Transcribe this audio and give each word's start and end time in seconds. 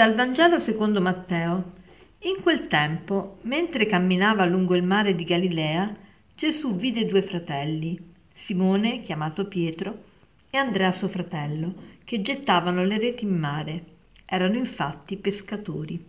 Dal 0.00 0.14
Vangelo 0.14 0.58
secondo 0.58 1.02
Matteo. 1.02 1.72
In 2.20 2.40
quel 2.40 2.68
tempo, 2.68 3.36
mentre 3.42 3.84
camminava 3.84 4.46
lungo 4.46 4.74
il 4.74 4.82
mare 4.82 5.14
di 5.14 5.24
Galilea, 5.24 5.94
Gesù 6.34 6.74
vide 6.74 7.04
due 7.04 7.20
fratelli, 7.20 8.00
Simone, 8.32 9.02
chiamato 9.02 9.46
Pietro, 9.46 10.04
e 10.48 10.56
Andrea 10.56 10.90
suo 10.90 11.06
fratello, 11.06 11.74
che 12.02 12.22
gettavano 12.22 12.82
le 12.82 12.96
reti 12.96 13.24
in 13.24 13.36
mare. 13.36 13.84
Erano 14.24 14.54
infatti 14.54 15.18
pescatori. 15.18 16.02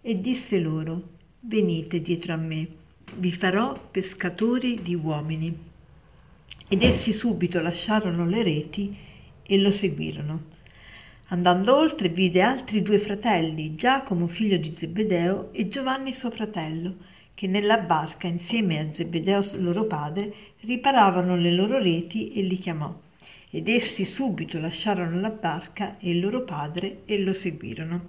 E 0.00 0.20
disse 0.20 0.58
loro, 0.58 1.10
venite 1.42 2.02
dietro 2.02 2.32
a 2.32 2.36
me, 2.36 2.66
vi 3.18 3.30
farò 3.30 3.80
pescatori 3.88 4.82
di 4.82 4.96
uomini. 4.96 5.56
Ed 6.66 6.82
essi 6.82 7.12
subito 7.12 7.60
lasciarono 7.60 8.26
le 8.26 8.42
reti 8.42 8.98
e 9.44 9.58
lo 9.58 9.70
seguirono. 9.70 10.51
Andando 11.32 11.74
oltre 11.74 12.10
vide 12.10 12.42
altri 12.42 12.82
due 12.82 12.98
fratelli, 12.98 13.74
Giacomo 13.74 14.26
figlio 14.26 14.58
di 14.58 14.74
Zebedeo 14.76 15.48
e 15.52 15.66
Giovanni 15.70 16.12
suo 16.12 16.30
fratello, 16.30 16.96
che 17.32 17.46
nella 17.46 17.78
barca 17.78 18.26
insieme 18.26 18.78
a 18.78 18.92
Zebedeo 18.92 19.42
loro 19.54 19.84
padre 19.84 20.30
riparavano 20.60 21.34
le 21.34 21.50
loro 21.50 21.78
reti 21.78 22.34
e 22.34 22.42
li 22.42 22.58
chiamò. 22.58 22.94
Ed 23.48 23.66
essi 23.66 24.04
subito 24.04 24.60
lasciarono 24.60 25.18
la 25.20 25.30
barca 25.30 25.96
e 25.98 26.10
il 26.10 26.20
loro 26.20 26.42
padre 26.42 27.00
e 27.06 27.18
lo 27.18 27.32
seguirono. 27.32 28.08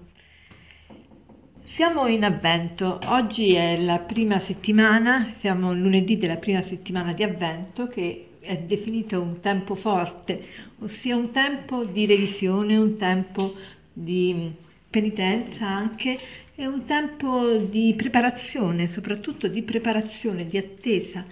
Siamo 1.62 2.08
in 2.08 2.26
avvento, 2.26 3.00
oggi 3.06 3.54
è 3.54 3.82
la 3.82 4.00
prima 4.00 4.42
settimana, 4.42 5.34
siamo 5.40 5.74
lunedì 5.74 6.18
della 6.18 6.36
prima 6.36 6.62
settimana 6.62 7.14
di 7.14 7.24
avvento 7.24 7.88
che 7.88 8.32
è 8.44 8.58
definito 8.58 9.22
un 9.22 9.40
tempo 9.40 9.76
forte, 9.76 10.46
ossia 10.80 11.16
un 11.16 11.32
tempo 11.32 11.86
di 11.86 12.06
revisione, 12.06 12.76
un 12.76 12.96
tempo 12.98 13.56
di 13.92 14.52
penitenza 14.90 15.68
anche 15.68 16.20
e 16.56 16.68
un 16.68 16.86
tempo 16.86 17.56
di 17.56 17.94
preparazione, 17.96 18.88
soprattutto 18.88 19.48
di 19.48 19.64
preparazione, 19.64 20.48
di 20.48 20.58
attesa. 20.58 21.26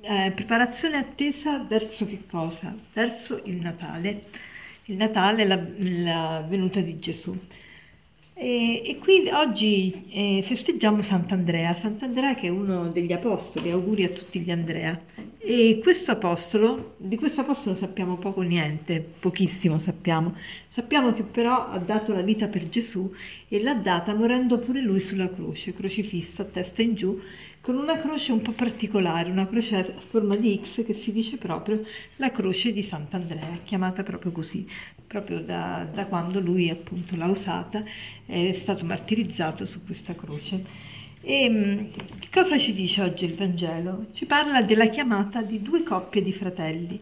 Eh, 0.00 0.32
preparazione 0.34 0.96
attesa 0.96 1.58
verso 1.58 2.06
che 2.06 2.22
cosa? 2.28 2.74
Verso 2.92 3.42
il 3.44 3.56
Natale. 3.56 4.24
Il 4.86 4.96
Natale, 4.96 5.44
la, 5.44 5.62
la 5.76 6.44
venuta 6.48 6.80
di 6.80 6.98
Gesù. 6.98 7.38
E, 8.32 8.82
e 8.88 8.98
qui 8.98 9.28
oggi 9.28 10.06
eh, 10.10 10.42
festeggiamo 10.42 11.02
Sant'Andrea, 11.02 11.74
Sant'Andrea 11.74 12.34
che 12.34 12.46
è 12.46 12.50
uno 12.50 12.88
degli 12.88 13.12
apostoli, 13.12 13.70
auguri 13.70 14.04
a 14.04 14.08
tutti 14.08 14.40
gli 14.40 14.50
Andrea. 14.50 14.98
E 15.42 15.80
questo 15.82 16.10
apostolo, 16.10 16.96
di 16.98 17.16
questo 17.16 17.40
apostolo 17.40 17.74
sappiamo 17.74 18.18
poco 18.18 18.42
niente, 18.42 19.00
pochissimo 19.00 19.78
sappiamo. 19.78 20.34
Sappiamo 20.68 21.14
che 21.14 21.22
però 21.22 21.70
ha 21.70 21.78
dato 21.78 22.12
la 22.12 22.20
vita 22.20 22.46
per 22.46 22.68
Gesù 22.68 23.10
e 23.48 23.62
l'ha 23.62 23.72
data 23.72 24.12
morendo 24.12 24.58
pure 24.58 24.82
lui 24.82 25.00
sulla 25.00 25.30
croce, 25.30 25.72
crocifisso 25.72 26.42
a 26.42 26.44
testa 26.44 26.82
in 26.82 26.94
giù, 26.94 27.18
con 27.62 27.76
una 27.76 27.98
croce 27.98 28.32
un 28.32 28.42
po' 28.42 28.52
particolare, 28.52 29.30
una 29.30 29.46
croce 29.46 29.76
a 29.76 30.00
forma 30.00 30.36
di 30.36 30.60
X 30.62 30.84
che 30.84 30.92
si 30.92 31.10
dice 31.10 31.38
proprio 31.38 31.84
la 32.16 32.30
croce 32.30 32.70
di 32.74 32.82
Sant'Andrea, 32.82 33.60
chiamata 33.64 34.02
proprio 34.02 34.32
così, 34.32 34.68
proprio 35.06 35.40
da, 35.40 35.88
da 35.90 36.04
quando 36.04 36.38
lui 36.38 36.68
appunto 36.68 37.16
l'ha 37.16 37.28
usata, 37.28 37.82
è 38.26 38.52
stato 38.52 38.84
martirizzato 38.84 39.64
su 39.64 39.82
questa 39.86 40.14
croce. 40.14 40.98
E 41.22 41.48
mm, 41.48 41.84
cosa 42.32 42.58
ci 42.58 42.72
dice 42.72 43.02
oggi 43.02 43.24
il 43.24 43.34
Vangelo? 43.34 44.06
Ci 44.12 44.26
parla 44.26 44.62
della 44.62 44.86
chiamata 44.86 45.42
di 45.42 45.62
due 45.62 45.82
coppie 45.82 46.22
di 46.22 46.32
fratelli. 46.32 46.98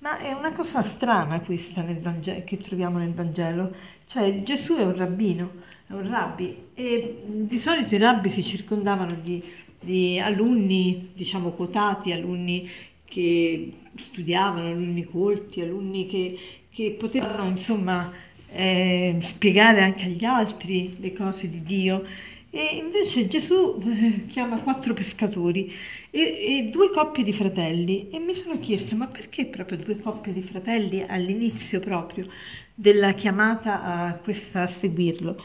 Ma 0.00 0.18
è 0.18 0.32
una 0.32 0.52
cosa 0.52 0.82
strana 0.82 1.40
questa 1.40 1.82
Vangelo, 1.82 2.42
che 2.44 2.58
troviamo 2.58 2.98
nel 2.98 3.12
Vangelo, 3.12 3.74
cioè 4.06 4.42
Gesù 4.42 4.76
è 4.76 4.84
un 4.84 4.96
rabbino, 4.96 5.50
è 5.86 5.92
un 5.92 6.08
rabbi 6.08 6.56
e 6.74 7.22
di 7.26 7.58
solito 7.58 7.94
i 7.94 7.98
rabbi 7.98 8.30
si 8.30 8.44
circondavano 8.44 9.14
di 9.14 9.42
di 9.80 10.18
alunni, 10.18 11.10
diciamo, 11.14 11.50
quotati, 11.50 12.12
alunni 12.12 12.68
che 13.04 13.72
studiavano, 13.96 14.68
alunni 14.68 15.04
colti, 15.04 15.60
alunni 15.60 16.06
che, 16.06 16.38
che 16.70 16.96
potevano, 16.98 17.48
insomma, 17.48 18.12
eh, 18.50 19.18
spiegare 19.20 19.82
anche 19.82 20.04
agli 20.04 20.24
altri 20.24 20.96
le 20.98 21.12
cose 21.12 21.48
di 21.48 21.62
Dio. 21.62 22.04
E 22.58 22.74
invece 22.74 23.28
Gesù 23.28 23.80
eh, 23.86 24.26
chiama 24.26 24.58
quattro 24.58 24.92
pescatori 24.92 25.72
e, 26.10 26.20
e, 26.20 26.68
due 26.72 26.90
coppie 26.90 27.22
di 27.22 27.32
fratelli 27.32 28.08
e 28.10 28.18
mi 28.18 28.34
sono 28.34 28.58
chiesto 28.58 28.96
ma 28.96 29.06
perché 29.06 29.46
proprio 29.46 29.78
due 29.78 29.96
coppie 29.96 30.32
di 30.32 30.42
fratelli 30.42 31.04
all'inizio 31.06 31.78
proprio 31.78 32.26
della 32.74 33.12
chiamata 33.12 33.84
a, 33.84 34.14
questa, 34.14 34.62
a 34.62 34.66
seguirlo? 34.66 35.40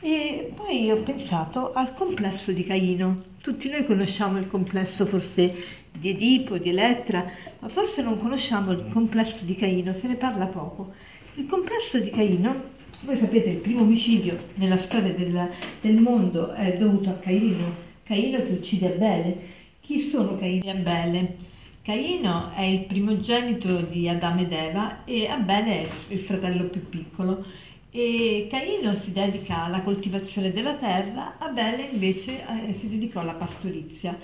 E 0.00 0.52
poi 0.54 0.90
ho 0.90 0.98
pensato 0.98 1.72
al 1.72 1.94
complesso 1.94 2.52
di 2.52 2.64
Caino. 2.64 3.22
Tutti 3.40 3.70
noi 3.70 3.86
conosciamo 3.86 4.36
il 4.36 4.46
complesso 4.46 5.06
forse 5.06 5.54
di 5.90 6.10
Edipo, 6.10 6.58
di 6.58 6.68
Elettra, 6.68 7.24
ma 7.60 7.68
forse 7.70 8.02
non 8.02 8.18
conosciamo 8.18 8.72
il 8.72 8.86
complesso 8.92 9.46
di 9.46 9.56
Caino, 9.56 9.94
se 9.94 10.06
ne 10.08 10.16
parla 10.16 10.44
poco. 10.44 10.92
Il 11.36 11.46
complesso 11.46 11.98
di 11.98 12.10
Caino, 12.10 12.72
voi 13.02 13.16
sapete, 13.16 13.48
il 13.48 13.58
primo 13.58 13.80
omicidio 13.80 14.38
nella 14.54 14.78
storia 14.78 15.12
del, 15.12 15.50
del 15.80 15.96
mondo 15.96 16.52
è 16.52 16.76
dovuto 16.76 17.10
a 17.10 17.14
Caino, 17.14 17.88
Caino 18.02 18.38
che 18.38 18.52
uccide 18.52 18.94
Abele. 18.94 19.38
Chi 19.80 20.00
sono 20.00 20.36
Caino 20.36 20.64
e 20.64 20.70
Abele? 20.70 21.36
Caino 21.82 22.52
è 22.52 22.62
il 22.62 22.84
primogenito 22.84 23.80
di 23.80 24.06
Adamo 24.06 24.42
ed 24.42 24.52
Eva 24.52 25.04
e 25.04 25.26
Abele 25.26 25.82
è 25.82 25.88
il 26.08 26.18
fratello 26.20 26.64
più 26.64 26.86
piccolo 26.88 27.44
e 27.90 28.46
Caino 28.50 28.94
si 28.94 29.12
dedica 29.12 29.64
alla 29.64 29.80
coltivazione 29.80 30.52
della 30.52 30.74
terra, 30.74 31.36
Abele 31.38 31.88
invece 31.90 32.44
eh, 32.68 32.74
si 32.74 32.88
dedicò 32.88 33.20
alla 33.20 33.32
pastorizia. 33.32 34.16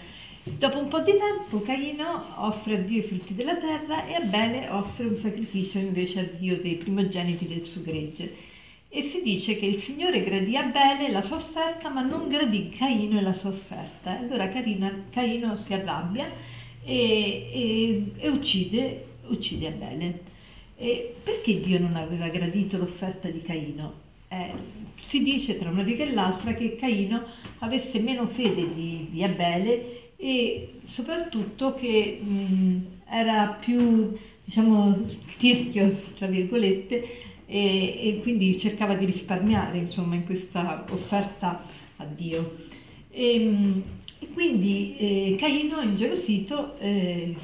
Dopo 0.42 0.78
un 0.78 0.88
po' 0.88 1.00
di 1.00 1.12
tempo 1.16 1.62
Caino 1.62 2.22
offre 2.36 2.76
a 2.76 2.78
Dio 2.78 2.98
i 2.98 3.02
frutti 3.02 3.34
della 3.34 3.56
terra 3.56 4.06
e 4.06 4.14
Abele 4.14 4.68
offre 4.68 5.06
un 5.06 5.16
sacrificio 5.16 5.78
invece 5.78 6.20
a 6.20 6.28
Dio 6.38 6.60
dei 6.60 6.76
primogeniti 6.76 7.48
del 7.48 7.64
suo 7.64 7.80
gregge. 7.82 8.54
E 8.96 9.02
si 9.02 9.20
dice 9.20 9.58
che 9.58 9.66
il 9.66 9.76
Signore 9.76 10.22
gradì 10.22 10.56
Abele 10.56 11.10
la 11.10 11.20
sua 11.20 11.36
offerta, 11.36 11.90
ma 11.90 12.00
non 12.00 12.28
gradì 12.28 12.70
Caino 12.70 13.18
e 13.18 13.20
la 13.20 13.34
sua 13.34 13.50
offerta. 13.50 14.18
Allora 14.18 14.48
Caino, 14.48 14.90
Caino 15.10 15.54
si 15.62 15.74
arrabbia 15.74 16.26
e, 16.82 16.96
e, 17.52 18.04
e 18.16 18.28
uccide, 18.30 19.04
uccide 19.26 19.66
Abele. 19.66 20.20
E 20.78 21.14
perché 21.22 21.60
Dio 21.60 21.78
non 21.78 21.94
aveva 21.94 22.28
gradito 22.28 22.78
l'offerta 22.78 23.28
di 23.28 23.42
Caino? 23.42 23.92
Eh, 24.28 24.52
si 24.98 25.22
dice 25.22 25.58
tra 25.58 25.68
una 25.68 25.82
riga 25.82 26.02
e 26.02 26.14
l'altra 26.14 26.54
che 26.54 26.76
Caino 26.76 27.22
avesse 27.58 27.98
meno 27.98 28.26
fede 28.26 28.66
di, 28.72 29.08
di 29.10 29.22
Abele 29.22 30.14
e 30.16 30.70
soprattutto 30.86 31.74
che 31.74 32.18
mh, 32.18 32.76
era 33.10 33.58
più, 33.60 34.16
diciamo, 34.42 34.98
tirchio, 35.36 35.92
tra 36.16 36.28
virgolette, 36.28 37.34
e, 37.46 38.08
e, 38.08 38.20
quindi 38.20 38.58
cercava 38.58 38.94
di 38.94 39.04
risparmiare, 39.04 39.78
insomma, 39.78 40.14
in 40.14 40.24
questa 40.24 40.84
offerta 40.90 41.64
a 41.96 42.04
Dio. 42.04 42.56
E, 43.10 43.38
mh, 43.38 43.82
e 44.18 44.28
quindi 44.32 44.96
eh, 44.98 45.36
Caino, 45.38 45.80
ingelosito, 45.82 46.78
eh, 46.78 47.34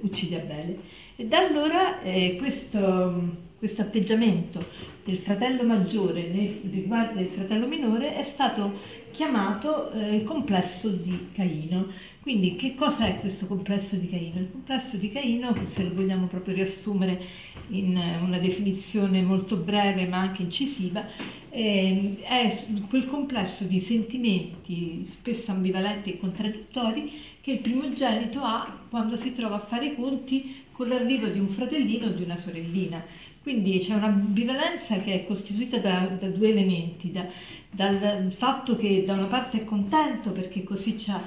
uccide 0.00 0.40
Abele. 0.40 0.78
E 1.16 1.26
da 1.26 1.38
allora 1.38 2.00
eh, 2.02 2.36
questo 2.38 3.48
questo 3.60 3.82
atteggiamento 3.82 4.66
del 5.04 5.18
fratello 5.18 5.64
maggiore 5.64 6.28
nei 6.28 6.62
riguardo 6.70 7.18
del 7.18 7.28
fratello 7.28 7.66
minore 7.66 8.16
è 8.16 8.24
stato 8.24 8.78
chiamato 9.10 9.92
eh, 9.92 10.24
complesso 10.24 10.88
di 10.88 11.28
Caino. 11.34 11.88
Quindi 12.22 12.56
che 12.56 12.74
cosa 12.74 13.04
è 13.04 13.20
questo 13.20 13.46
complesso 13.46 13.96
di 13.96 14.08
Caino? 14.08 14.38
Il 14.38 14.50
complesso 14.50 14.96
di 14.96 15.10
Caino, 15.10 15.52
se 15.68 15.82
lo 15.82 15.94
vogliamo 15.94 16.26
proprio 16.26 16.54
riassumere 16.54 17.20
in 17.68 18.00
una 18.22 18.38
definizione 18.38 19.20
molto 19.20 19.56
breve 19.56 20.06
ma 20.06 20.20
anche 20.20 20.40
incisiva, 20.40 21.06
eh, 21.50 22.16
è 22.22 22.64
quel 22.88 23.06
complesso 23.06 23.64
di 23.64 23.80
sentimenti 23.80 25.04
spesso 25.06 25.50
ambivalenti 25.50 26.12
e 26.12 26.18
contraddittori 26.18 27.12
che 27.42 27.52
il 27.52 27.58
primogenito 27.58 28.40
ha 28.40 28.84
quando 28.88 29.16
si 29.16 29.34
trova 29.34 29.56
a 29.56 29.60
fare 29.60 29.86
i 29.86 29.94
conti 29.94 30.68
con 30.80 30.88
l'arrivo 30.88 31.26
di 31.26 31.38
un 31.38 31.46
fratellino 31.46 32.06
o 32.06 32.10
di 32.12 32.22
una 32.22 32.38
sorellina. 32.38 33.04
Quindi 33.42 33.76
c'è 33.80 33.92
una 33.92 34.08
bivalenza 34.08 34.96
che 34.96 35.12
è 35.12 35.26
costituita 35.26 35.76
da, 35.76 36.06
da 36.18 36.28
due 36.28 36.48
elementi, 36.48 37.12
da, 37.12 37.26
dal 37.70 38.32
fatto 38.32 38.78
che 38.78 39.04
da 39.04 39.12
una 39.12 39.26
parte 39.26 39.60
è 39.60 39.64
contento 39.64 40.30
perché 40.30 40.64
così 40.64 40.96
c'ha 40.96 41.22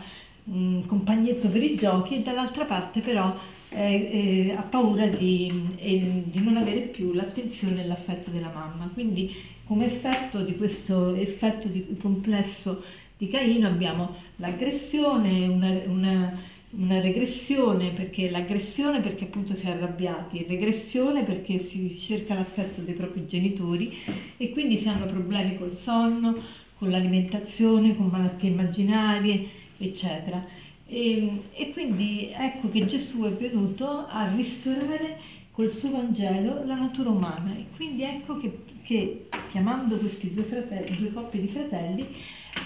un 0.46 0.84
compagnetto 0.88 1.50
per 1.50 1.62
i 1.62 1.76
giochi 1.76 2.16
e 2.16 2.22
dall'altra 2.24 2.66
parte 2.66 3.02
però 3.02 3.38
eh, 3.70 4.48
eh, 4.48 4.56
ha 4.58 4.64
paura 4.64 5.06
di, 5.06 5.52
eh, 5.78 6.24
di, 6.26 6.40
non 6.40 6.58
avere 6.58 6.82
più 6.82 7.14
l'attenzione 7.14 7.84
e 7.84 7.86
l'affetto 7.86 8.32
della 8.32 8.52
mamma. 8.52 8.90
Quindi 8.92 9.36
come 9.66 9.86
effetto 9.86 10.42
di 10.42 10.58
questo 10.58 11.14
effetto 11.14 11.68
di 11.68 11.96
complesso 12.02 12.84
di 13.16 13.28
Caino 13.28 13.68
abbiamo 13.68 14.16
l'aggressione, 14.38 15.48
una, 15.48 15.80
una 15.86 16.40
una 16.76 17.00
regressione 17.00 17.92
perché 17.92 18.30
l'aggressione 18.30 19.02
perché 19.02 19.26
appunto 19.26 19.54
si 19.54 19.68
è 19.68 19.72
arrabbiati, 19.72 20.46
regressione 20.48 21.24
perché 21.24 21.64
si 21.64 22.00
cerca 22.00 22.34
l'affetto 22.34 22.82
dei 22.82 22.96
propri 22.96 23.28
genitori 23.28 23.96
e 24.38 24.50
quindi 24.50 24.78
si 24.78 24.88
hanno 24.88 25.06
problemi 25.06 25.58
col 25.58 25.78
sonno, 25.78 26.36
con 26.78 26.90
l'alimentazione, 26.90 27.96
con 27.96 28.08
malattie 28.08 28.50
immaginarie, 28.50 29.48
eccetera. 29.78 30.44
E, 30.88 31.42
e, 31.54 31.72
quindi 31.72 32.32
ecco 32.34 32.70
che 32.70 32.86
Gesù 32.86 33.24
è 33.24 33.32
venuto 33.32 34.06
a 34.08 34.30
ristorare 34.36 35.20
col 35.52 35.70
suo 35.70 35.92
Vangelo 35.92 36.66
la 36.66 36.76
natura 36.76 37.10
umana 37.10 37.56
e 37.56 37.66
quindi 37.76 38.04
ecco 38.04 38.38
che, 38.38 38.60
che 38.84 39.28
chiamando 39.50 39.98
questi 39.98 40.34
due, 40.34 40.44
fratelli, 40.44 40.98
due 40.98 41.14
coppie 41.14 41.42
di 41.42 41.48
fratelli 41.48 42.08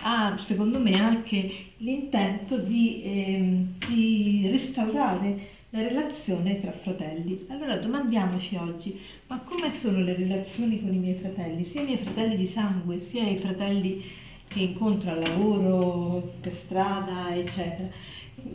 ha 0.01 0.35
secondo 0.37 0.79
me 0.79 0.93
anche 0.99 1.49
l'intento 1.77 2.57
di, 2.57 3.01
eh, 3.03 3.65
di 3.87 4.47
restaurare 4.49 5.55
la 5.69 5.81
relazione 5.81 6.59
tra 6.59 6.71
fratelli. 6.71 7.45
Allora 7.49 7.75
domandiamoci 7.77 8.55
oggi, 8.55 8.99
ma 9.27 9.39
come 9.39 9.71
sono 9.71 9.99
le 9.99 10.15
relazioni 10.15 10.81
con 10.81 10.93
i 10.93 10.97
miei 10.97 11.15
fratelli, 11.15 11.65
sia 11.65 11.81
i 11.81 11.85
miei 11.85 11.97
fratelli 11.97 12.35
di 12.37 12.47
sangue, 12.47 12.99
sia 12.99 13.27
i 13.27 13.37
fratelli 13.37 14.03
che 14.47 14.59
incontro 14.59 15.11
al 15.11 15.19
lavoro, 15.19 16.33
per 16.39 16.53
strada, 16.53 17.35
eccetera. 17.35 17.89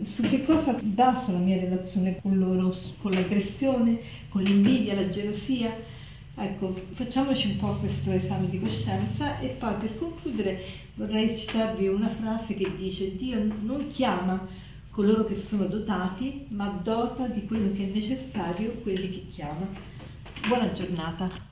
Su 0.05 0.23
che 0.23 0.45
cosa 0.45 0.79
baso 0.83 1.33
la 1.33 1.39
mia 1.39 1.59
relazione 1.59 2.19
con 2.21 2.39
loro? 2.39 2.75
Con 3.01 3.11
l'aggressione, 3.11 3.99
con 4.29 4.43
l'invidia, 4.43 4.95
la 4.95 5.09
gelosia? 5.11 5.71
Ecco, 6.35 6.75
facciamoci 6.93 7.51
un 7.51 7.57
po' 7.59 7.75
questo 7.75 8.11
esame 8.11 8.49
di 8.49 8.59
coscienza 8.59 9.39
e 9.39 9.49
poi 9.49 9.75
per 9.75 9.99
concludere 9.99 10.63
vorrei 10.95 11.37
citarvi 11.37 11.89
una 11.89 12.09
frase 12.09 12.55
che 12.55 12.75
dice 12.75 13.15
Dio 13.15 13.39
non 13.61 13.87
chiama 13.89 14.49
coloro 14.91 15.25
che 15.25 15.35
sono 15.35 15.65
dotati, 15.67 16.47
ma 16.49 16.69
dota 16.83 17.27
di 17.27 17.45
quello 17.47 17.73
che 17.73 17.91
è 17.91 17.95
necessario 17.95 18.73
quelli 18.83 19.11
che 19.11 19.27
chiama. 19.29 19.67
Buona 20.47 20.73
giornata. 20.73 21.52